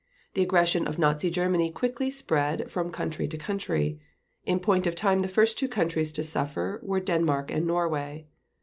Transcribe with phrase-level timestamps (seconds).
[0.33, 3.99] The aggression of Nazi Germany quickly spread from country to country.
[4.45, 8.25] In point of time the first two countries to suffer were Denmark and Norway.